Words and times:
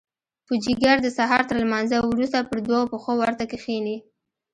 پوجيگر 0.47 0.97
د 1.01 1.07
سهار 1.17 1.41
تر 1.49 1.55
لمانځه 1.63 1.97
وروسته 2.01 2.47
پر 2.49 2.57
دوو 2.65 2.89
پښو 2.91 3.13
ورته 3.21 3.43
کښېني. 3.51 3.97